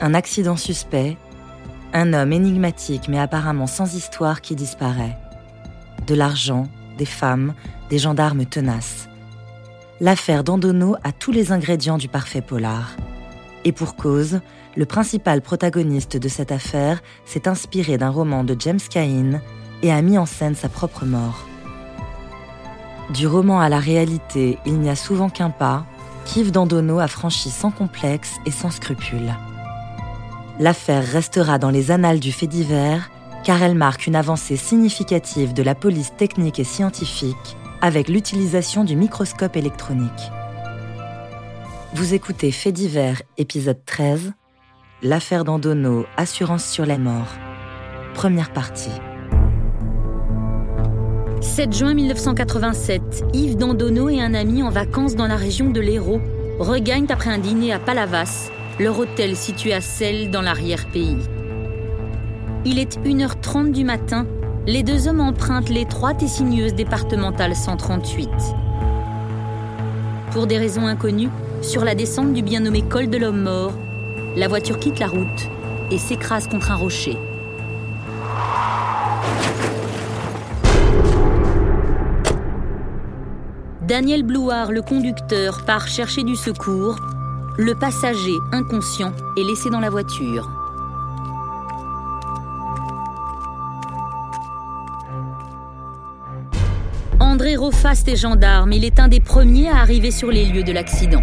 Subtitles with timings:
[0.00, 1.16] Un accident suspect,
[1.94, 5.16] un homme énigmatique mais apparemment sans histoire qui disparaît.
[6.06, 7.54] De l'argent, des femmes,
[7.88, 9.08] des gendarmes tenaces.
[10.00, 12.94] L'affaire Dandono a tous les ingrédients du parfait polar.
[13.64, 14.40] Et pour cause,
[14.76, 19.40] le principal protagoniste de cette affaire s'est inspiré d'un roman de James Cain
[19.82, 21.46] et a mis en scène sa propre mort.
[23.14, 25.86] Du roman à la réalité, il n'y a souvent qu'un pas,
[26.26, 29.32] qu'Yves Dandono a franchi sans complexe et sans scrupule.
[30.58, 33.10] L'affaire restera dans les annales du fait divers
[33.44, 38.96] car elle marque une avancée significative de la police technique et scientifique avec l'utilisation du
[38.96, 40.10] microscope électronique.
[41.94, 44.32] Vous écoutez Fait divers, épisode 13,
[45.02, 47.28] L'affaire Dandono, assurance sur la mort.
[48.14, 48.90] Première partie.
[51.42, 56.20] 7 juin 1987, Yves Dandono et un ami en vacances dans la région de l'Hérault
[56.58, 61.18] regagnent après un dîner à Palavas leur hôtel situé à Celle dans l'arrière-pays.
[62.64, 64.26] Il est 1h30 du matin,
[64.66, 68.28] les deux hommes empruntent l'étroite et sinueuse départementale 138.
[70.32, 71.30] Pour des raisons inconnues,
[71.62, 73.72] sur la descente du bien nommé col de l'homme mort,
[74.36, 75.48] la voiture quitte la route
[75.90, 77.16] et s'écrase contre un rocher.
[83.80, 86.98] Daniel Blouard, le conducteur, part chercher du secours
[87.58, 90.50] le passager inconscient est laissé dans la voiture.
[97.18, 98.72] André Rofaste est gendarme.
[98.72, 101.22] Il est un des premiers à arriver sur les lieux de l'accident.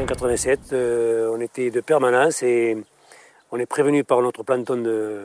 [0.00, 2.76] En 87, euh, on était de permanence et
[3.52, 5.20] on est prévenu par notre planton de,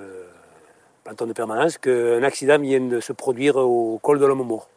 [1.13, 4.67] de permanence, qu'un accident vient de se produire au col de l'homme mort.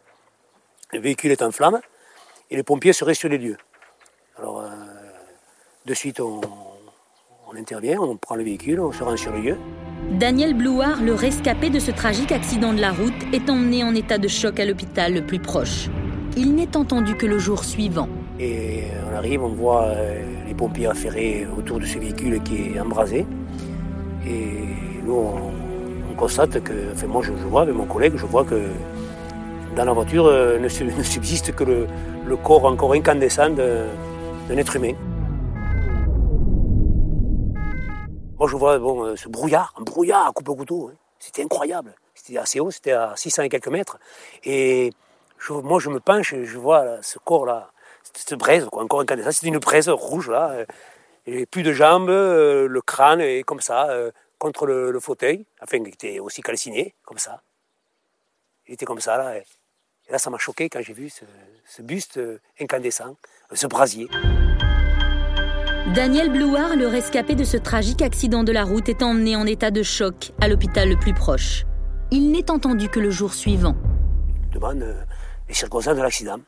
[0.93, 1.81] Le véhicule est en flammes
[2.51, 3.57] et les pompiers seraient sur les lieux.
[4.39, 4.69] Alors, euh,
[5.87, 6.41] de suite, on,
[7.57, 9.57] intervient, on prend le véhicule, on se rend sur le lieu.
[10.13, 14.19] Daniel Blouard, le rescapé de ce tragique accident de la route, est emmené en état
[14.19, 15.89] de choc à l'hôpital le plus proche.
[16.37, 18.09] Il n'est entendu que le jour suivant.
[18.39, 22.81] Et on arrive, on voit euh, les pompiers affairés autour de ce véhicule qui est
[22.81, 23.27] embrasé.
[24.25, 24.53] Et
[25.05, 25.68] nous, on,
[26.19, 28.61] constate que, enfin moi je, vois avec mon collègue, je vois que
[29.77, 34.95] dans la voiture euh, ne, subsiste que le, corps encore incandescent d'un être humain.
[38.39, 40.97] Moi je vois bon, euh, ce brouillard, un brouillard à coupe au couteau, hein.
[41.19, 41.95] c'était incroyable.
[42.15, 43.99] C'était assez haut, c'était à 600 et quelques mètres.
[44.45, 44.93] Et
[45.51, 47.71] moi je me penche et je vois ce corps-là,
[48.13, 50.65] cette braise, encore incandescent, c'est une braise rouge là.
[51.27, 53.89] Et plus de jambes, euh, le crâne est comme ça,
[54.39, 57.43] contre le, fauteuil, enfin, il était aussi calciné, comme ça.
[58.67, 59.39] Il était comme ça, là.
[59.39, 59.45] Et,
[60.11, 62.21] là, ça m'a choqué quand j'ai vu ce, buste
[62.59, 63.17] incandescent,
[63.53, 64.09] ce brasier.
[65.95, 69.71] Daniel Blouard, le rescapé de ce tragique accident de la route, est emmené en état
[69.71, 71.65] de choc à l'hôpital le plus proche.
[72.11, 73.75] Il n'est entendu que le jour suivant.
[74.49, 75.03] Il demande euh,
[75.49, 76.39] les circonstances de l'accident.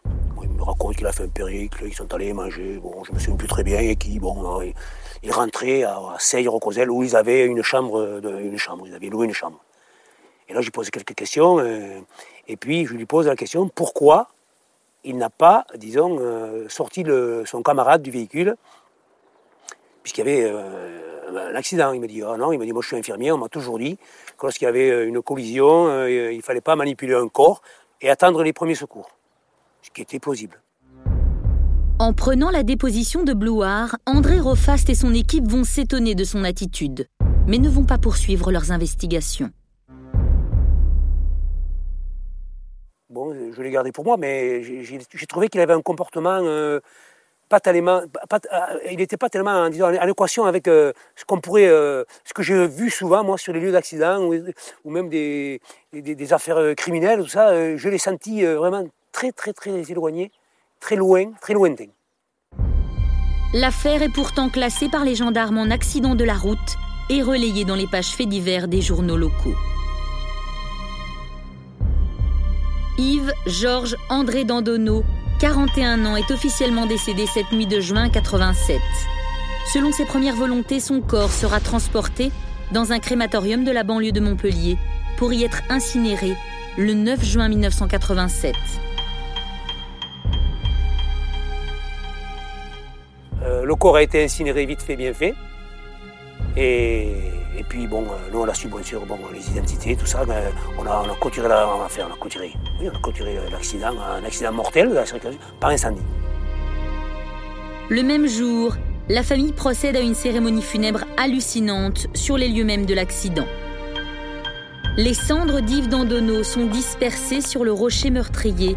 [0.61, 3.19] Il me raconte qu'il a fait un périple, ils sont allés manger, bon, je me
[3.19, 4.61] souviens plus très bien, et qui, bon,
[5.23, 9.27] ils rentraient à, à Rocosel, où ils avaient une chambre, une chambre, ils avaient loué
[9.27, 9.59] une chambre.
[10.51, 12.01] Et là, je lui quelques questions, euh,
[12.47, 14.29] et puis je lui pose la question pourquoi
[15.03, 17.07] il n'a pas, disons, euh, sorti
[17.47, 18.57] son camarade du véhicule,
[20.03, 21.93] puisqu'il y avait euh, un accident.
[21.93, 23.79] Il me dit, oh non, il me dit, moi je suis infirmier, on m'a toujours
[23.79, 23.97] dit
[24.37, 27.63] que lorsqu'il y avait une collision, il ne fallait pas manipuler un corps
[28.03, 29.09] et attendre les premiers secours,
[29.83, 30.61] ce qui était plausible.
[32.01, 36.45] En prenant la déposition de Blouard, André Rofast et son équipe vont s'étonner de son
[36.45, 37.07] attitude,
[37.47, 39.51] mais ne vont pas poursuivre leurs investigations.
[43.11, 46.81] Bon, je l'ai gardé pour moi, mais j'ai trouvé qu'il avait un comportement euh,
[47.51, 51.69] pas tellement, euh, il n'était pas tellement en, en équation avec euh, ce qu'on pourrait,
[51.69, 55.61] ce que j'ai vu souvent moi sur les lieux d'accident ou, même des,
[55.93, 57.77] des, affaires criminelles, tout ça.
[57.77, 60.33] je l'ai senti vraiment très très très éloigné
[60.81, 61.87] très loin, très lointain.
[63.53, 66.59] L'affaire est pourtant classée par les gendarmes en accident de la route
[67.11, 69.57] et relayée dans les pages faits divers des journaux locaux.
[72.99, 75.05] Yves Georges André Dandonneau,
[75.41, 78.81] 41 ans, est officiellement décédé cette nuit de juin 87.
[79.73, 82.31] Selon ses premières volontés, son corps sera transporté
[82.73, 84.77] dans un crématorium de la banlieue de Montpellier
[85.17, 86.37] pour y être incinéré
[86.79, 88.55] le 9 juin 1987.
[93.71, 95.33] Le corps a été incinéré vite fait, bien fait.
[96.57, 97.15] Et
[97.69, 100.43] puis bon, nous on a su bien sûr bon, les identités, tout ça, mais
[100.77, 101.47] on a, on a clôturé
[103.53, 105.01] l'accident, un accident mortel
[105.61, 106.03] par incendie.
[107.91, 108.75] Le même jour,
[109.09, 113.47] la famille procède à une cérémonie funèbre hallucinante sur les lieux mêmes de l'accident.
[114.97, 118.77] Les cendres d'Yves Dandonneau sont dispersées sur le rocher meurtrier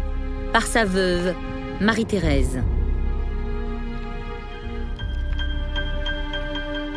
[0.52, 1.34] par sa veuve,
[1.80, 2.60] Marie-Thérèse.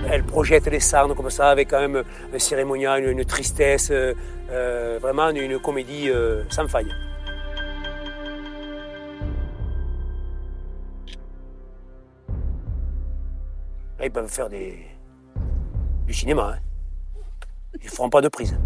[0.10, 4.14] Elle projette les cendres comme ça, avec quand même un cérémonial, une, tristesse, euh,
[4.50, 6.94] euh, vraiment une comédie euh, sans faille.
[14.02, 16.56] Ils peuvent faire du cinéma.
[16.56, 16.60] Hein.
[17.82, 18.58] Ils ne feront pas de prise.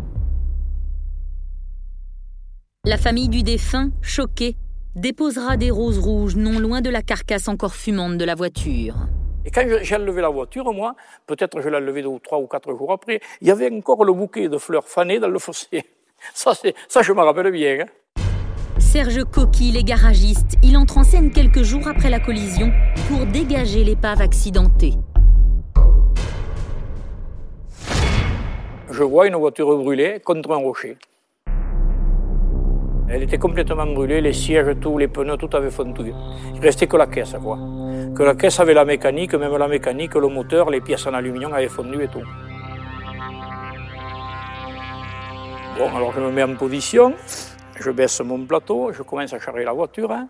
[2.86, 4.58] La famille du défunt, choquée,
[4.96, 8.96] déposera des roses rouges non loin de la carcasse encore fumante de la voiture.
[9.46, 10.96] Et quand j'ai enlevé la voiture, moi,
[11.26, 14.14] peut-être je l'ai enlevée deux, trois ou quatre jours après, il y avait encore le
[14.14, 15.84] bouquet de fleurs fanées dans le fossé.
[16.34, 16.54] Ça,
[16.88, 17.80] ça je me rappelle bien.
[17.82, 17.86] Hein.
[18.78, 20.58] Serge Coquille est garagiste.
[20.64, 22.72] Il entre en scène quelques jours après la collision
[23.08, 24.94] pour dégager l'épave accidentée.
[28.92, 30.98] Je vois une voiture brûlée contre un rocher.
[33.13, 34.68] Elle était complètement brûlée, les sièges,
[34.98, 36.13] les pneus, tout avait fondu.
[36.56, 37.58] Il restait que la caisse, quoi.
[38.16, 41.52] Que la caisse avait la mécanique, même la mécanique, le moteur, les pièces en aluminium
[41.52, 42.24] avaient fondu et tout.
[45.78, 47.13] Bon, alors je me mets en position,
[47.78, 50.30] je baisse mon plateau, je commence à charger la voiture, hein.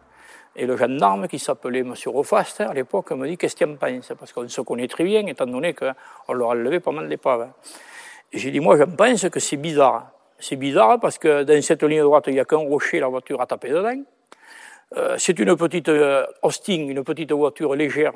[0.56, 1.94] et le gendarme qui s'appelait M.
[2.07, 5.25] Rofast à l'époque me dit Qu'est-ce qu'il en pense Parce qu'on se connaît très bien,
[5.27, 7.42] étant donné qu'on leur a levé pas mal d'épaves.
[7.42, 7.54] Hein.
[8.34, 10.11] J'ai dit Moi, je pense que c'est bizarre.
[10.41, 13.39] C'est bizarre parce que dans cette ligne droite, il n'y a qu'un rocher, la voiture
[13.39, 14.01] a tapé dedans.
[14.97, 16.25] Euh, c'est une petite euh,
[16.67, 18.13] une petite voiture légère.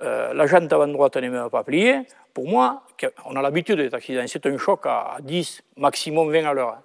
[0.00, 2.02] Euh, la jante avant droite n'est même pas pliée.
[2.32, 2.84] Pour moi,
[3.24, 6.78] on a l'habitude des accidents, c'est un choc à 10, maximum 20 à l'heure.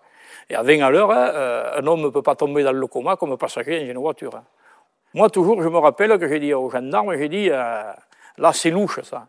[0.49, 3.37] Et à 20 à l'heure, un homme ne peut pas tomber dans le coma comme
[3.37, 4.41] passager dans une voiture.
[5.13, 7.95] Moi, toujours, je me rappelle que j'ai dit aux gendarmes, j'ai dit, là,
[8.53, 9.27] c'est louche, ça.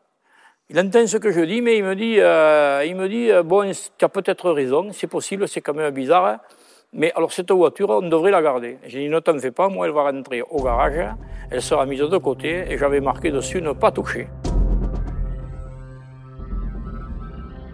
[0.74, 3.42] Il entend ce que je dis, mais il me dit, euh, il me dit euh,
[3.42, 6.24] bon, tu as peut-être raison, c'est possible, c'est quand même bizarre.
[6.24, 6.40] Hein.
[6.94, 8.78] Mais alors cette voiture, on devrait la garder.
[8.86, 11.14] J'ai dit ne t'en fais pas, moi elle va rentrer au garage,
[11.50, 14.28] elle sera mise de côté et j'avais marqué dessus ne pas toucher.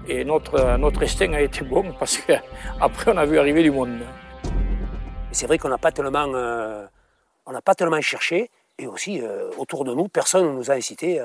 [0.09, 4.01] Et notre, notre instinct a été bon parce qu'après on a vu arriver du monde.
[5.31, 6.85] C'est vrai qu'on n'a pas tellement, euh,
[7.65, 9.23] pas tellement cherché et aussi
[9.57, 11.21] autour de nous, personne ne nous a incité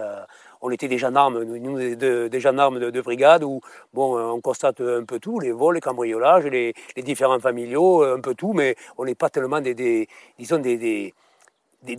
[0.64, 3.60] on était des gendarmes, nous, des gendarmes de, brigade où
[3.94, 8.34] bon, on constate un peu tout, les vols, les cambriolages, les, différents familiaux, un peu
[8.34, 10.08] tout, mais on n'est pas tellement des,
[10.40, 11.14] disons des,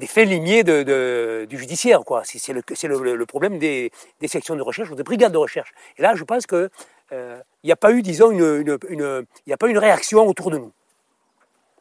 [0.06, 2.00] faits limiers du judiciaire.
[2.25, 3.93] C'est le, problème des,
[4.26, 5.75] sections de recherche ou des brigades de recherche.
[5.99, 6.70] Et là, je pense qu'il
[7.12, 8.78] euh, n'y a pas eu, disons, une,
[9.50, 10.72] a pas une réaction autour de nous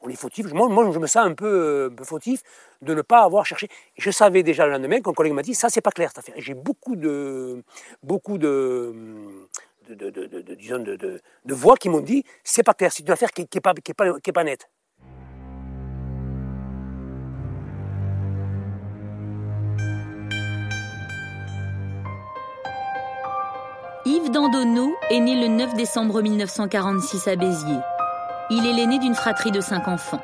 [0.03, 0.51] on est fautif.
[0.53, 2.43] Moi, moi, je me sens un peu, un peu, fautif
[2.81, 3.69] de ne pas avoir cherché.
[3.97, 6.35] Je savais déjà le lendemain qu'un collègue m'a dit ça, c'est pas clair cette affaire.
[6.37, 7.63] J'ai beaucoup de,
[8.03, 8.93] beaucoup de,
[9.89, 10.09] de,
[11.45, 14.05] de, voix qui m'ont dit c'est pas clair, c'est une affaire qui n'est pas, pas,
[14.33, 14.69] pas nette.
[24.05, 27.92] Yves Dandonneau est né le 9 décembre 1946 à Béziers.
[28.49, 30.21] Il est l'aîné d'une fratrie de cinq enfants.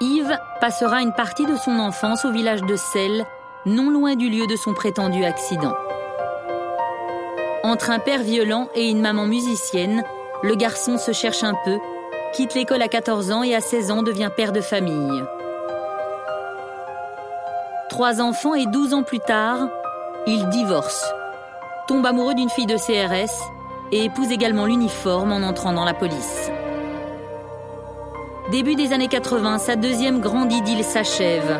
[0.00, 3.24] Yves passera une partie de son enfance au village de Selles,
[3.66, 5.74] non loin du lieu de son prétendu accident.
[7.64, 10.04] Entre un père violent et une maman musicienne,
[10.42, 11.78] le garçon se cherche un peu,
[12.34, 15.22] quitte l'école à 14 ans et à 16 ans devient père de famille.
[17.88, 19.68] Trois enfants et 12 ans plus tard,
[20.26, 21.04] il divorce,
[21.86, 23.53] tombe amoureux d'une fille de CRS
[23.92, 26.50] et épouse également l'uniforme en entrant dans la police.
[28.50, 31.58] Début des années 80, sa deuxième grande idylle s'achève.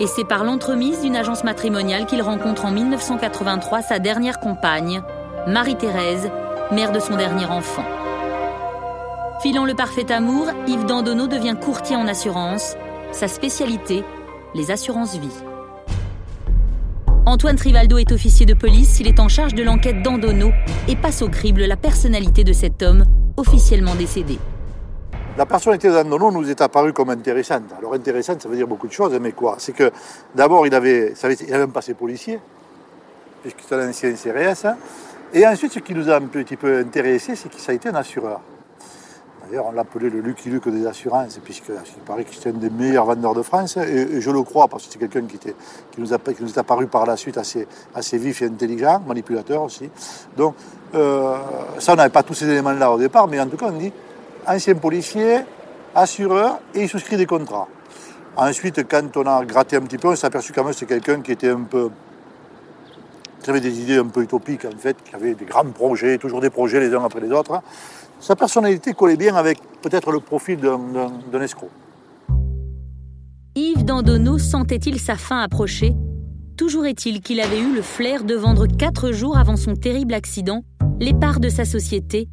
[0.00, 5.02] Et c'est par l'entremise d'une agence matrimoniale qu'il rencontre en 1983 sa dernière compagne,
[5.48, 6.30] Marie-Thérèse,
[6.70, 7.84] mère de son dernier enfant.
[9.40, 12.76] Filant le parfait amour, Yves Dandonneau devient courtier en assurance.
[13.12, 14.04] Sa spécialité,
[14.54, 15.47] les assurances vie.
[17.28, 20.50] Antoine Trivaldo est officier de police, il est en charge de l'enquête d'Andono
[20.88, 23.04] et passe au crible la personnalité de cet homme
[23.36, 24.38] officiellement décédé.
[25.36, 27.64] La personnalité d'Andono nous est apparue comme intéressante.
[27.78, 29.56] Alors intéressante, ça veut dire beaucoup de choses, mais quoi?
[29.58, 29.90] C'est que
[30.34, 31.12] d'abord, il avait,
[31.46, 32.40] il avait un passé policier,
[33.42, 34.66] puisqu'il était un ancien CRS.
[35.34, 37.94] Et ensuite, ce qui nous a un petit peu intéressé, c'est qu'il a été un
[37.94, 38.40] assureur.
[39.48, 41.74] D'ailleurs, on l'appelait le Lucky Luke des assurances, puisqu'il
[42.04, 44.92] paraît que c'était un des meilleurs vendeurs de France, et, je le crois, parce que
[44.92, 45.54] c'est quelqu'un qui, qui,
[45.96, 49.88] nous qui nous est apparu par la suite assez, assez vif et intelligent, manipulateur aussi.
[50.36, 50.54] Donc,
[50.94, 51.36] euh,
[51.78, 53.92] ça, on n'avait pas tous ces éléments-là au départ, mais en tout cas, on dit
[54.46, 55.38] ancien policier,
[55.94, 57.68] assureur, et il souscrit des contrats.
[58.36, 61.00] Ensuite, quand on a gratté un petit peu, on s'est aperçu quand même que c'était
[61.00, 61.90] quelqu'un qui était un peu
[63.42, 66.40] qui avait des idées un peu utopiques en fait, qui avait des grands projets, toujours
[66.40, 67.62] des projets les uns après les autres.
[68.20, 71.70] Sa personnalité collait bien avec peut-être le profil d'un escroc.
[73.54, 75.94] Yves Dandonneau sentait-il sa fin approcher?
[76.56, 80.62] Toujours est-il qu'il avait eu le flair de vendre quatre jours avant son terrible accident
[81.00, 82.28] les parts de sa société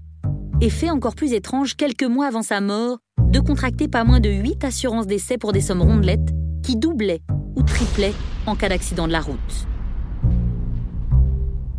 [0.61, 4.29] et fait encore plus étrange quelques mois avant sa mort de contracter pas moins de
[4.29, 7.21] huit assurances d'essai pour des sommes rondelettes qui doublaient
[7.55, 8.13] ou triplaient
[8.47, 9.67] en cas d'accident de la route.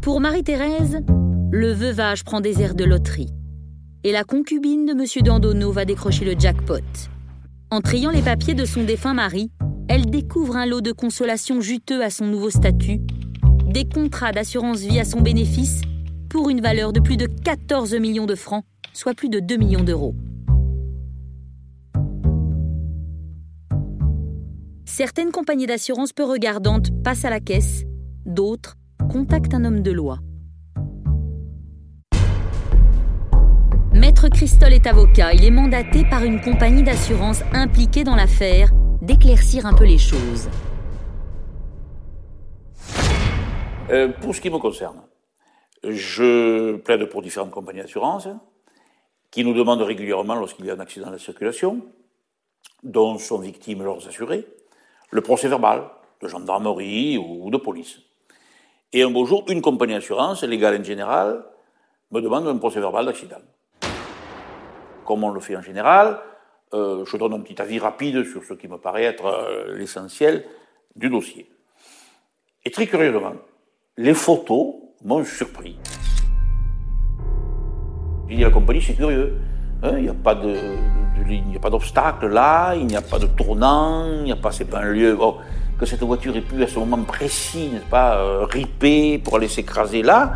[0.01, 1.01] Pour Marie-Thérèse,
[1.51, 3.33] le veuvage prend des airs de loterie
[4.07, 5.25] et la concubine de M.
[5.25, 6.79] Dandonneau va décrocher le jackpot.
[7.73, 9.51] En triant les papiers de son défunt mari,
[9.89, 13.01] elle découvre un lot de consolation juteux à son nouveau statut,
[13.67, 15.81] des contrats d'assurance vie à son bénéfice
[16.29, 19.83] pour une valeur de plus de 14 millions de francs, soit plus de 2 millions
[19.83, 20.15] d'euros.
[24.85, 27.83] Certaines compagnies d'assurance peu regardantes passent à la caisse,
[28.25, 28.77] d'autres
[29.11, 30.21] contactent un homme de loi.
[34.07, 35.33] Maître Christol est avocat.
[35.33, 38.69] Il est mandaté par une compagnie d'assurance impliquée dans l'affaire
[39.03, 40.49] d'éclaircir un peu les choses.
[43.91, 45.03] Euh, pour ce qui me concerne,
[45.83, 48.29] je plaide pour différentes compagnies d'assurance
[49.33, 51.85] qui nous demandent régulièrement, lorsqu'il y a un accident de la circulation,
[52.85, 54.47] dont sont victimes leurs assurés,
[55.11, 55.83] le procès verbal
[56.23, 57.99] de gendarmerie ou de police.
[58.93, 61.45] Et un beau jour, une compagnie d'assurance, légale en général,
[62.13, 63.43] me demande un procès verbal d'accident
[65.07, 66.19] comme on le fait en général.
[66.75, 70.45] Euh, je donne un petit avis rapide sur ce qui me paraît être euh, l'essentiel
[70.97, 71.49] du dossier.
[72.65, 73.35] Et très curieusement,
[73.97, 75.79] les photos m'ont surpris.
[78.29, 79.39] J'ai dit à la compagnie, c'est curieux.
[79.83, 80.57] Hein, il n'y a pas de,
[81.71, 84.91] d'obstacle là, il n'y a pas de tournant, il n'y a pas, c'est pas un
[84.91, 85.17] lieu.
[85.79, 89.49] que cette voiture ait pu à ce moment précis, n'est-ce pas, euh, riper pour aller
[89.49, 90.33] s'écraser là,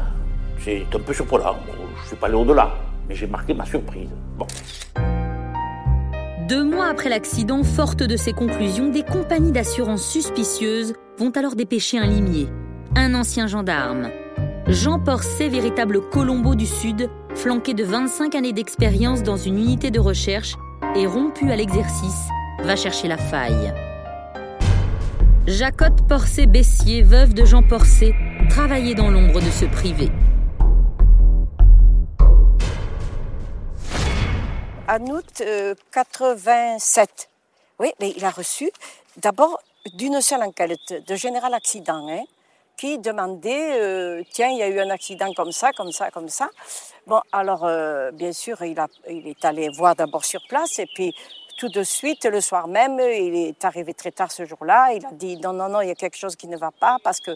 [0.58, 1.56] c'est un peu surprenant.
[1.66, 2.70] je ne suis pas allé au-delà
[3.10, 4.08] mais j'ai marqué ma surprise.
[6.48, 11.98] Deux mois après l'accident, forte de ces conclusions, des compagnies d'assurance suspicieuses vont alors dépêcher
[11.98, 12.48] un limier,
[12.94, 14.10] un ancien gendarme.
[14.68, 19.98] Jean Porcet, véritable Colombo du Sud, flanqué de 25 années d'expérience dans une unité de
[19.98, 20.54] recherche
[20.94, 22.28] et rompu à l'exercice,
[22.62, 23.74] va chercher la faille.
[25.48, 28.14] Jacotte Porcet-Bessier, veuve de Jean Porcet,
[28.48, 30.10] travaillait dans l'ombre de ce privé.
[34.90, 35.42] En août
[35.92, 37.08] 87.
[37.08, 37.24] Euh,
[37.78, 38.70] oui, mais il a reçu
[39.16, 39.60] d'abord
[39.94, 42.24] d'une seule enquête de général accident, hein,
[42.76, 46.28] qui demandait, euh, tiens, il y a eu un accident comme ça, comme ça, comme
[46.28, 46.50] ça.
[47.06, 51.14] Bon, alors, euh, bien sûr, il, il est allé voir d'abord sur place, et puis
[51.56, 55.12] tout de suite, le soir même, il est arrivé très tard ce jour-là, il a
[55.12, 57.30] dit, non, non, non, il y a quelque chose qui ne va pas, parce que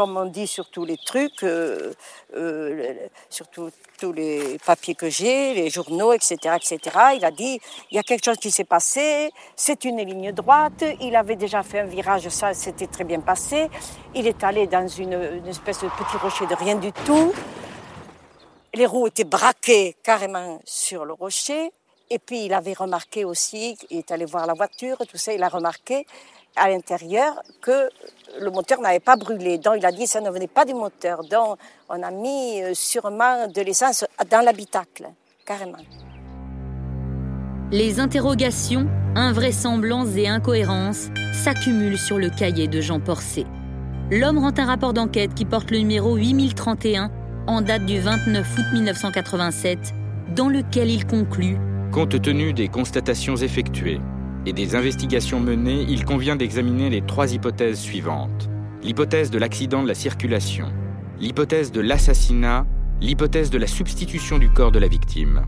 [0.00, 1.92] comme on dit sur tous les trucs, euh,
[2.34, 2.94] euh,
[3.28, 6.78] sur tous les papiers que j'ai, les journaux, etc., etc.
[7.16, 10.84] Il a dit, il y a quelque chose qui s'est passé, c'est une ligne droite,
[11.02, 13.68] il avait déjà fait un virage, ça s'était très bien passé,
[14.14, 17.34] il est allé dans une, espèce de petit rocher de rien du tout,
[18.72, 21.72] les roues étaient braquées carrément sur le rocher,
[22.08, 25.42] et puis il avait remarqué aussi, il est allé voir la voiture, tout ça, il
[25.42, 26.06] a remarqué
[26.56, 27.88] à l'intérieur que
[28.40, 29.58] le moteur n'avait pas brûlé.
[29.58, 31.22] Donc il a dit que ça ne venait pas du moteur.
[31.24, 35.08] Donc on a mis euh, sûrement de l'essence dans l'habitacle,
[35.44, 35.78] carrément.
[37.72, 43.46] Les interrogations, invraisemblances et incohérences s'accumulent sur le cahier de Jean Porcé.
[44.10, 47.12] L'homme rend un rapport d'enquête qui porte le numéro 8031
[47.46, 49.94] en date du 29 août 1987,
[50.34, 51.56] dans lequel il conclut
[51.92, 54.00] Compte tenu des constatations effectuées,
[54.52, 58.48] des investigations menées, il convient d'examiner les trois hypothèses suivantes.
[58.82, 60.66] L'hypothèse de l'accident de la circulation,
[61.20, 62.66] l'hypothèse de l'assassinat,
[63.00, 65.42] l'hypothèse de la substitution du corps de la victime.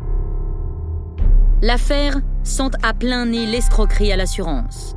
[1.63, 4.97] L'affaire sent à plein nez l'escroquerie à l'assurance.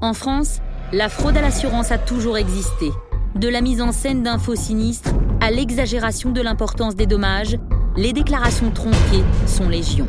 [0.00, 0.60] En France,
[0.92, 2.90] la fraude à l'assurance a toujours existé.
[3.34, 7.58] De la mise en scène d'un faux sinistre à l'exagération de l'importance des dommages,
[7.96, 10.08] les déclarations tronquées sont légion.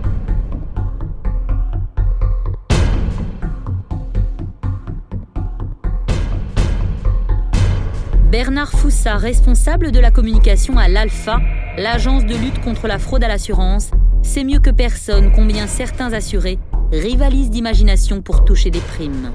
[8.29, 11.39] Bernard Foussa, responsable de la communication à l'ALPHA,
[11.77, 13.89] l'agence de lutte contre la fraude à l'assurance,
[14.21, 16.59] sait mieux que personne combien certains assurés
[16.91, 19.33] rivalisent d'imagination pour toucher des primes.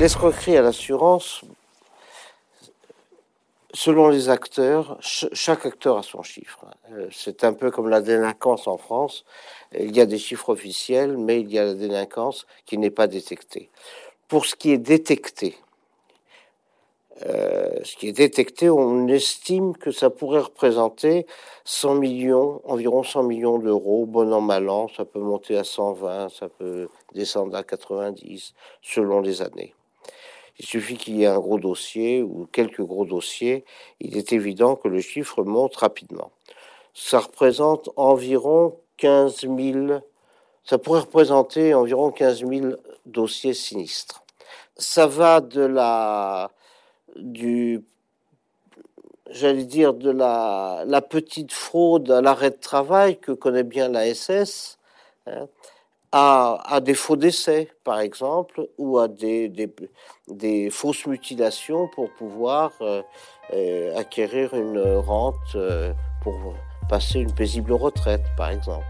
[0.00, 1.44] L'escroquerie à l'assurance,
[3.72, 6.64] selon les acteurs, chaque acteur a son chiffre.
[6.90, 9.24] Euh, c'est un peu comme la délinquance en France.
[9.78, 13.06] Il y a des chiffres officiels, mais il y a la délinquance qui n'est pas
[13.06, 13.70] détectée.
[14.26, 15.56] Pour ce qui est détecté,
[17.26, 21.26] euh, ce qui est détecté, on estime que ça pourrait représenter
[21.64, 26.28] 100 millions, environ 100 millions d'euros, bon an, mal an, ça peut monter à 120,
[26.28, 29.74] ça peut descendre à 90, selon les années.
[30.60, 33.64] Il suffit qu'il y ait un gros dossier ou quelques gros dossiers,
[34.00, 36.30] il est évident que le chiffre monte rapidement.
[36.94, 40.00] Ça représente environ 15 000,
[40.64, 42.66] ça pourrait représenter environ 15 000
[43.06, 44.22] dossiers sinistres.
[44.76, 46.50] Ça va de la,
[47.18, 47.84] du,
[49.30, 54.12] j'allais dire, de la, la petite fraude à l'arrêt de travail que connaît bien la
[54.12, 54.78] SS,
[55.26, 55.46] hein,
[56.12, 59.70] à, à, des faux décès, par exemple, ou à des, des,
[60.28, 63.02] des fausses mutilations pour pouvoir euh,
[63.52, 66.34] euh, acquérir une rente euh, pour
[66.88, 68.86] passer une paisible retraite, par exemple.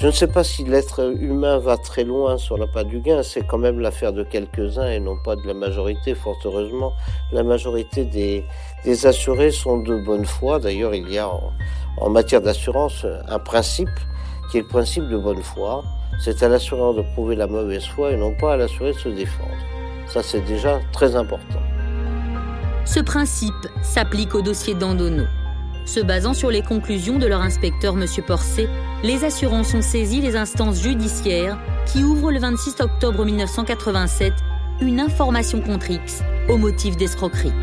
[0.00, 3.24] Je ne sais pas si l'être humain va très loin sur la pas du gain,
[3.24, 6.92] c'est quand même l'affaire de quelques-uns et non pas de la majorité, fort heureusement.
[7.32, 8.44] La majorité des,
[9.06, 10.60] assurés sont de bonne foi.
[10.60, 11.52] D'ailleurs, il y a en,
[11.96, 13.90] en matière d'assurance un principe
[14.52, 15.82] qui est le principe de bonne foi.
[16.20, 19.08] C'est à l'assureur de prouver la mauvaise foi et non pas à l'assuré de se
[19.08, 19.50] défendre.
[20.06, 21.58] Ça, c'est déjà très important.
[22.84, 25.24] Ce principe s'applique au dossier d'Andono.
[25.88, 28.04] Se basant sur les conclusions de leur inspecteur, M.
[28.26, 28.68] Porcet,
[29.02, 34.34] les assurances ont saisi les instances judiciaires qui ouvrent le 26 octobre 1987
[34.82, 37.54] une information contre X au motif d'escroquerie.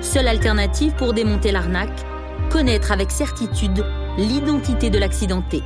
[0.00, 2.04] Seule alternative pour démonter l'arnaque,
[2.50, 3.84] connaître avec certitude
[4.18, 5.62] l'identité de l'accidenté.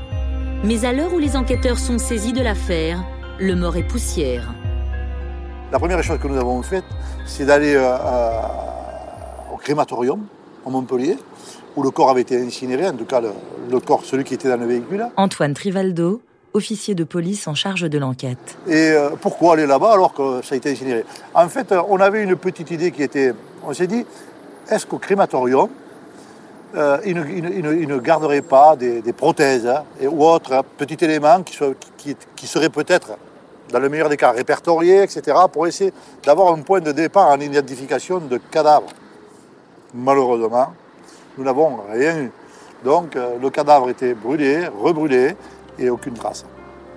[0.64, 3.02] Mais à l'heure où les enquêteurs sont saisis de l'affaire,
[3.40, 4.52] le mort est poussière.
[5.72, 6.84] La première chose que nous avons faite,
[7.24, 7.96] c'est d'aller euh,
[9.54, 10.26] au crématorium,
[10.68, 11.16] à Montpellier,
[11.76, 14.56] où le corps avait été incinéré, en tout cas le, corps, celui qui était dans
[14.56, 15.06] le véhicule.
[15.16, 16.20] Antoine Trivaldo,
[16.54, 18.58] officier de police en charge de l'enquête.
[18.66, 21.04] Et euh, pourquoi aller là-bas alors que ça a été incinéré?
[21.34, 23.32] En fait, euh, on avait une petite idée qui était,
[23.64, 24.04] on s'est dit,
[24.70, 25.68] est-ce qu'au crématorium,
[26.76, 31.58] euh, il, ne, garderait pas des, prothèses hein, et, ou autres hein, petits éléments qui,
[31.96, 33.16] qui, qui seraient peut-être,
[33.72, 35.92] dans le meilleur des cas, répertoriés, etc., pour essayer
[36.24, 38.88] d'avoir un point de départ en identification de cadavres?
[39.94, 40.72] Malheureusement,
[41.36, 42.32] nous n'avons rien eu.
[42.84, 45.34] Donc euh, le cadavre était brûlé, rebrûlé,
[45.78, 46.44] et aucune trace.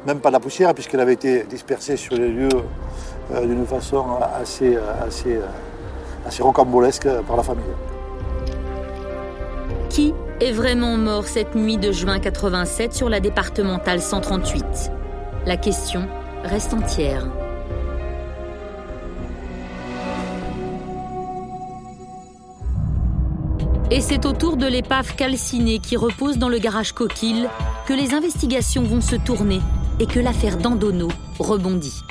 [0.05, 2.49] Même pas de la poussière, puisqu'elle avait été dispersée sur les lieux
[3.33, 4.03] euh, d'une façon
[4.39, 5.39] assez, assez,
[6.25, 7.63] assez rocambolesque par la famille.
[9.89, 14.91] Qui est vraiment mort cette nuit de juin 87 sur la départementale 138
[15.45, 16.07] La question
[16.43, 17.27] reste entière.
[23.93, 27.49] Et c'est autour de l'épave calcinée qui repose dans le garage Coquille
[27.85, 29.59] que les investigations vont se tourner
[29.99, 32.01] et que l'affaire Dandono rebondit.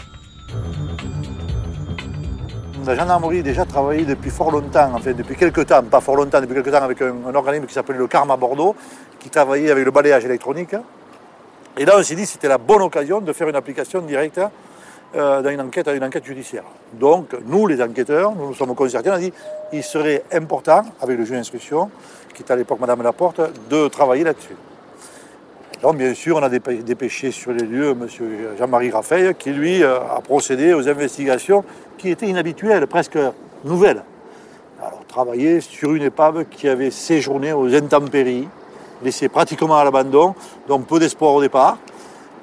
[2.84, 6.42] La gendarmerie a déjà travaillé depuis fort longtemps, enfin depuis quelques temps, pas fort longtemps,
[6.42, 8.76] depuis quelques temps avec un, organisme qui s'appelait le CARM à Bordeaux,
[9.18, 10.76] qui travaillait avec le balayage électronique.
[11.78, 14.38] Et là, on s'est dit que c'était la bonne occasion de faire une application directe
[15.16, 16.64] euh, dans une enquête, une enquête judiciaire.
[16.92, 19.32] Donc, nous, les enquêteurs, nous nous sommes concertés, on a dit
[19.70, 21.90] qu'il serait important, avec le juge d'instruction,
[22.34, 24.54] qui était à l'époque Madame Laporte, de travailler là-dessus.
[25.82, 28.06] Donc, bien sûr, on a dépêché sur les lieux M.
[28.58, 31.64] Jean-Marie Raphaël, qui, lui, euh, a procédé aux investigations
[31.98, 33.18] qui étaient inhabituelles, presque
[33.64, 34.04] nouvelles.
[34.80, 38.46] Alors, travailler sur une épave qui avait séjourné aux intempéries,
[39.02, 40.34] laissée pratiquement à l'abandon,
[40.68, 41.78] donc peu d'espoir au départ,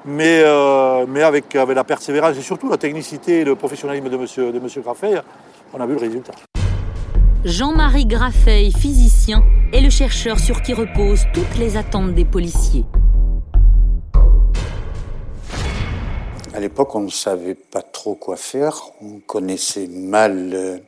[0.08, 4.16] mais, euh, mais avec, avec, la persévérance et surtout la technicité et le professionnalisme de
[4.16, 4.52] M.
[4.52, 5.20] De monsieur Graffey,
[5.74, 6.32] on a vu le résultat.
[7.44, 12.84] Jean-Marie Graffey, physicien, est le chercheur sur qui reposent toutes les attentes des policiers.
[16.54, 18.90] À l'époque, on ne savait pas trop quoi faire.
[19.02, 20.78] On connaissait mal euh,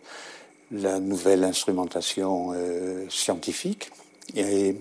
[0.73, 3.91] la nouvelle instrumentation euh, scientifique.
[4.35, 4.77] Et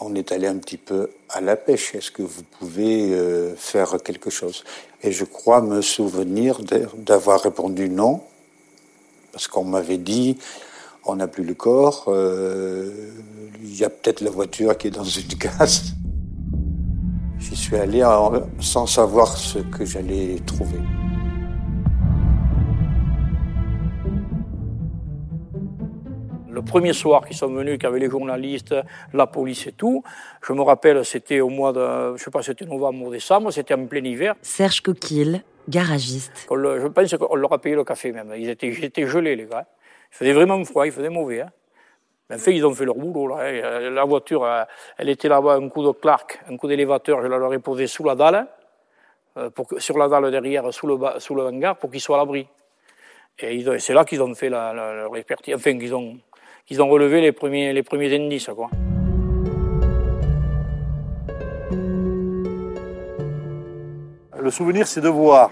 [0.00, 1.94] on est allé un petit peu à la pêche.
[1.94, 4.64] Est-ce que vous pouvez euh, faire quelque chose?
[5.02, 6.60] Et je crois me souvenir
[6.96, 8.22] d'avoir répondu non,
[9.32, 10.38] parce qu'on m'avait dit
[11.08, 15.28] on n'a plus le corps, il y a peut-être la voiture qui est dans une
[15.38, 15.94] case.
[17.38, 18.02] J'y suis allé
[18.60, 20.80] sans savoir ce que j'allais trouver.
[26.66, 28.74] Premier soir qu'ils sont venus, qu'avec les journalistes,
[29.14, 30.02] la police et tout,
[30.46, 33.74] je me rappelle, c'était au mois de, je sais pas, c'était novembre ou décembre, c'était
[33.74, 34.34] en plein hiver.
[34.42, 36.46] Serge Coquille, garagiste.
[36.50, 38.32] je pense qu'on leur a payé le café même.
[38.36, 39.66] Ils étaient, étaient gelés, les gars.
[40.12, 41.42] Il faisait vraiment froid, il faisait mauvais.
[41.42, 41.50] Hein.
[42.32, 43.28] En fait, ils ont fait leur boulot.
[43.28, 43.44] Là.
[43.44, 43.90] Hein.
[43.90, 44.64] La voiture, euh,
[44.98, 47.86] elle était là-bas, un coup de Clark, un coup d'élévateur, je la leur ai posé
[47.86, 48.46] sous la dalle,
[49.36, 52.48] euh, sur la dalle derrière, sous le, sous le hangar, pour qu'ils soient à l'abri.
[53.38, 56.16] Et c'est là qu'ils ont fait la, leur expertise, enfin, qu'ils ont,
[56.66, 57.82] qu'ils ont relevé les premiers, les.
[57.82, 58.70] Quoi.
[64.38, 65.50] Le souvenir, c'est de voir,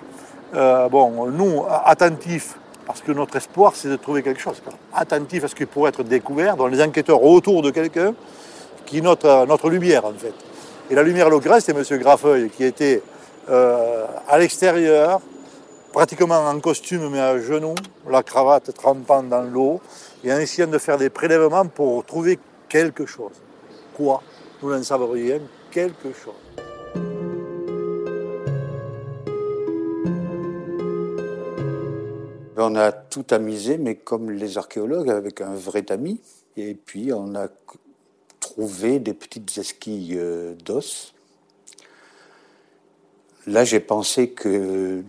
[0.54, 4.60] euh, bon, nous, attentifs parce que notre espoir, c'est de trouver quelque chose.
[4.92, 8.14] Attentif à ce qui pourrait être découvert, dans les enquêteurs autour de quelqu'un
[8.84, 10.34] qui euh, notre lumière, en fait.
[10.90, 11.98] Et la lumière locale, c'est M.
[11.98, 13.02] Graffeuil, qui était
[13.48, 15.20] euh, à l'extérieur,
[15.92, 17.74] pratiquement en costume, mais à genoux,
[18.10, 19.80] la cravate trempant dans l'eau,
[20.24, 23.32] et en essayant de faire des prélèvements pour trouver quelque chose.
[23.94, 24.22] Quoi?
[24.62, 25.38] Nous n'en savons rien,
[25.70, 26.34] quelque chose.
[32.56, 36.20] On a tout amusé, mais comme les archéologues, avec un vrai tamis.
[36.56, 37.48] Et puis on a
[38.40, 41.14] trouvé des petites esquilles euh, d'os.
[43.46, 45.02] Là, j'ai pensé que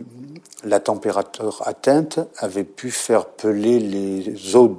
[0.66, 4.72] la température atteinte avait pu faire peler les os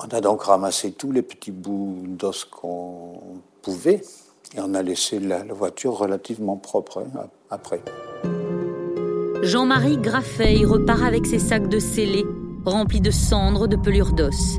[0.00, 3.20] On a donc ramassé tous les petits bouts d'os qu'on
[3.62, 4.02] pouvait.
[4.56, 7.82] Et on a laissé la, voiture relativement propre hein, après.
[9.42, 12.24] Jean-Marie Graffey repart avec ses sacs de scellés
[12.66, 14.58] remplis de cendres de pelures d'os.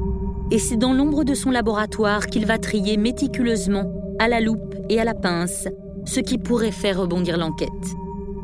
[0.49, 4.99] Et c'est dans l'ombre de son laboratoire qu'il va trier méticuleusement, à la loupe et
[4.99, 5.67] à la pince,
[6.05, 7.69] ce qui pourrait faire rebondir l'enquête.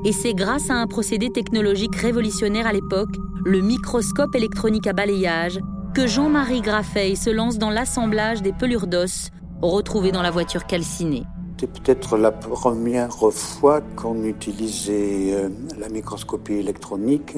[0.05, 5.61] Et c'est grâce à un procédé technologique révolutionnaire à l'époque, le microscope électronique à balayage,
[5.93, 9.29] que Jean-Marie Graffey se lance dans l'assemblage des pelures d'os
[9.61, 11.23] retrouvées dans la voiture calcinée.
[11.57, 17.37] C'était peut-être la première fois qu'on utilisait euh, la microscopie électronique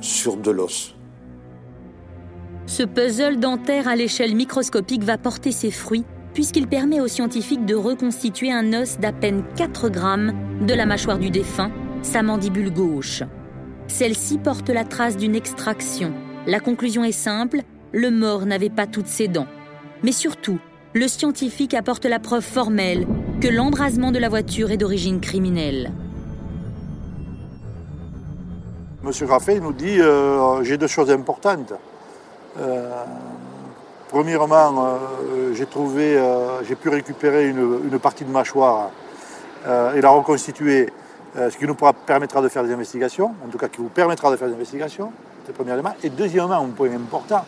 [0.00, 0.96] sur de l'os.
[2.66, 7.74] Ce puzzle dentaire à l'échelle microscopique va porter ses fruits puisqu'il permet aux scientifiques de
[7.74, 10.32] reconstituer un os d'à peine 4 grammes
[10.66, 11.70] de la mâchoire du défunt,
[12.02, 13.22] sa mandibule gauche.
[13.88, 16.12] Celle-ci porte la trace d'une extraction.
[16.46, 17.60] La conclusion est simple,
[17.92, 19.48] le mort n'avait pas toutes ses dents.
[20.02, 20.58] Mais surtout,
[20.94, 23.06] le scientifique apporte la preuve formelle
[23.40, 25.92] que l'embrasement de la voiture est d'origine criminelle.
[29.02, 31.72] Monsieur Graffet nous dit euh, j'ai deux choses importantes.
[32.58, 32.90] Euh,
[34.10, 36.20] premièrement, euh, j'ai trouvé,
[36.66, 38.90] j'ai pu récupérer une, partie de mâchoire
[39.66, 40.90] et la reconstituer,
[41.36, 44.36] ce qui nous permettra de faire des investigations, en tout cas qui vous permettra de
[44.36, 45.12] faire des investigations.
[45.46, 45.94] C'est premièrement.
[46.02, 47.44] Et deuxièmement, un point important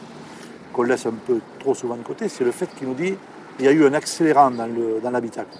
[0.72, 3.14] qu'on laisse un peu trop souvent de côté, c'est le fait qu'il nous dit
[3.58, 5.58] il y a eu un accélérant dans l'habitacle.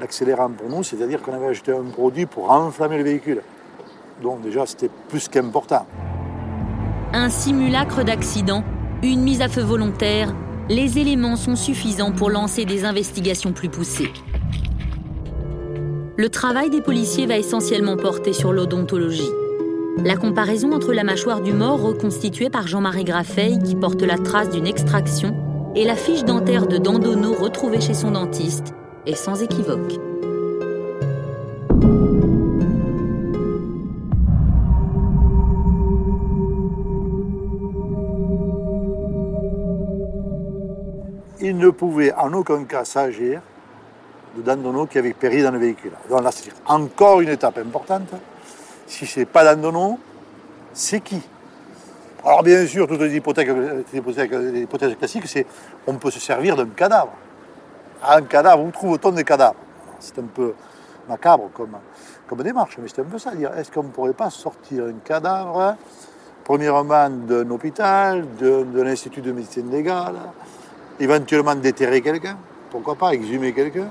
[0.00, 3.42] L'accélérant pour nous, c'est-à-dire qu'on avait acheté un produit pour enflammer le véhicule.
[4.22, 5.86] Donc déjà, c'était plus qu'important.
[7.12, 8.62] Un simulacre d'accident,
[9.02, 10.34] une mise à feu volontaire,
[10.68, 14.12] les éléments sont suffisants pour lancer des investigations plus poussées.
[16.16, 19.30] Le travail des policiers va essentiellement porter sur l'odontologie.
[20.04, 24.50] La comparaison entre la mâchoire du mort reconstituée par Jean-Marie Graffey, qui porte la trace
[24.50, 25.36] d'une extraction,
[25.74, 28.74] et la fiche dentaire de Dandono retrouvée chez son dentiste
[29.06, 30.05] est sans équivoque.
[41.48, 43.40] Il ne pouvait en aucun cas s'agir
[44.36, 45.92] de Dandono qui avait péri dans le véhicule.
[46.10, 48.08] Donc là, c'est encore une étape importante.
[48.88, 49.96] Si ce n'est pas Dandono,
[50.72, 51.22] c'est qui?
[52.24, 53.46] Alors bien sûr, toutes les hypothèses,
[54.98, 55.46] classiques, c'est
[55.86, 57.12] on peut se servir d'un cadavre.
[58.02, 59.54] Un cadavre, où trouve-t-on cadavres?
[60.00, 60.52] C'est un peu
[61.08, 64.98] macabre comme, démarche, mais c'est un peu ça, est-ce qu'on ne pourrait pas sortir un
[65.04, 65.76] cadavre,
[66.42, 70.16] premièrement d'un hôpital, de, l'institut de médecine légale,
[71.00, 72.36] éventuellement déterrer quelqu'un,
[72.70, 73.88] pourquoi pas exhumer quelqu'un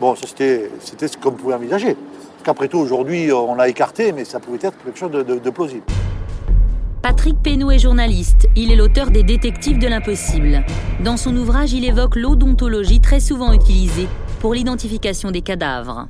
[0.00, 0.70] Bon, ça c'était,
[1.08, 1.96] ce qu'on pouvait envisager.
[2.44, 5.84] Qu'après tout, aujourd'hui, on l'a écarté, mais ça pouvait être quelque chose de plausible.
[7.02, 8.46] Patrick Pénaud est journaliste.
[8.54, 10.64] Il est l'auteur des Détectives de l'impossible.
[11.02, 14.06] Dans son ouvrage, il évoque l'odontologie très souvent utilisée
[14.40, 16.06] pour l'identification des cadavres.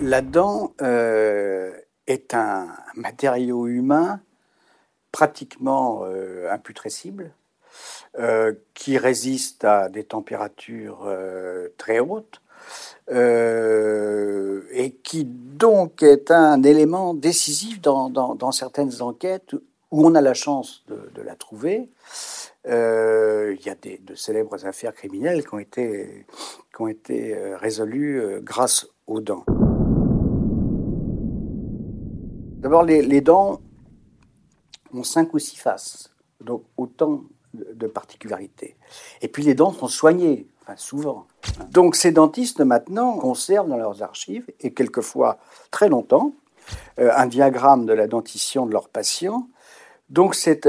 [0.00, 1.70] La dent euh,
[2.08, 4.18] est un matériau humain
[5.12, 7.30] pratiquement euh, imputrescible,
[8.18, 11.08] euh, qui résiste à des températures
[11.76, 12.40] très hautes.
[13.10, 19.54] euh, et qui donc est un élément décisif dans, certaines enquêtes
[19.90, 21.88] où on a la chance de, la trouver.
[22.66, 25.58] Euh, il y a de célèbres affaires criminelles qui ont
[26.88, 29.44] été, euh, résolues grâce aux dents.
[32.58, 33.60] D'abord, les, les, dents
[34.92, 37.22] ont cinq ou six faces, donc autant
[37.74, 38.76] de particularités.
[39.22, 41.26] Et puis les dents sont soignées, enfin souvent.
[41.70, 45.38] Donc ces dentistes maintenant conservent dans leurs archives, et quelquefois
[45.70, 46.34] très longtemps,
[46.98, 49.48] euh, un diagramme de la dentition de leurs patients.
[50.10, 50.68] Donc c'est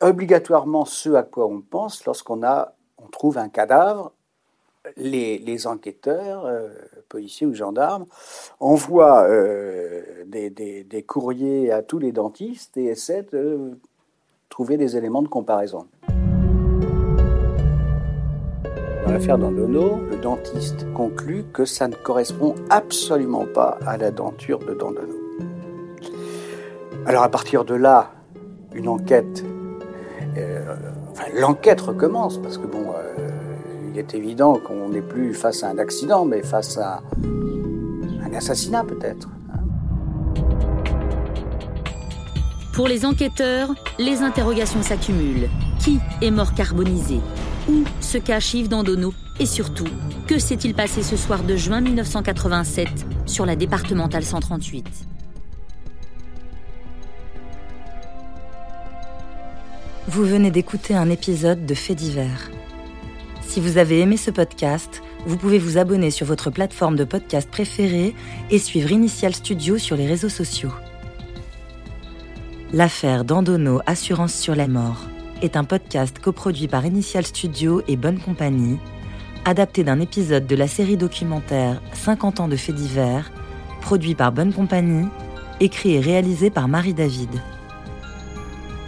[0.00, 4.12] obligatoirement ce à quoi on pense lorsqu'on a, on trouve un cadavre.
[4.96, 6.68] Les, enquêteurs, euh,
[7.08, 8.06] policiers ou gendarmes,
[8.60, 13.72] envoient euh, des, des, courriers à tous les dentistes et essaient de
[14.64, 15.86] des éléments de comparaison.
[19.04, 24.58] Dans l'affaire Dandono, le dentiste conclut que ça ne correspond absolument pas à la denture
[24.58, 25.14] de Dandono.
[27.06, 28.10] Alors à partir de là,
[28.74, 29.44] une enquête,
[30.36, 30.74] euh,
[31.12, 33.28] enfin l'enquête recommence parce que bon, euh,
[33.92, 37.02] il est évident qu'on n'est plus face à un accident, mais face à
[38.24, 39.28] un assassinat peut-être.
[42.76, 45.48] Pour les enquêteurs, les interrogations s'accumulent.
[45.78, 47.20] Qui est mort carbonisé?
[47.70, 49.88] Où se cache Yves Dandono Et surtout,
[50.26, 52.88] que s'est-il passé ce soir de juin 1987
[53.24, 54.86] sur la départementale 138
[60.08, 62.50] Vous venez d'écouter un épisode de Faits divers.
[63.40, 67.50] Si vous avez aimé ce podcast, vous pouvez vous abonner sur votre plateforme de podcast
[67.50, 68.14] préférée
[68.50, 70.72] et suivre Initial Studio sur les réseaux sociaux.
[72.72, 75.06] L'affaire Dandono Assurance sur la mort
[75.40, 78.78] est un podcast coproduit par Initial Studio et Bonne Compagnie,
[79.44, 83.30] adapté d'un épisode de la série documentaire 50 ans de faits divers,
[83.82, 85.06] produit par Bonne Compagnie,
[85.60, 87.30] écrit et réalisé par Marie David.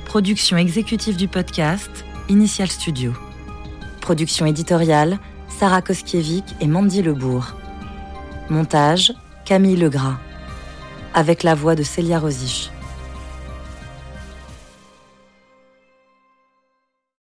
[0.07, 3.12] Production exécutive du podcast, Initial Studio.
[4.01, 7.55] Production éditoriale, Sarah Koskiewicz et Mandy Lebourg.
[8.51, 9.12] Montage,
[9.45, 10.19] Camille Legras.
[11.14, 12.73] Avec la voix de Célia Rosich.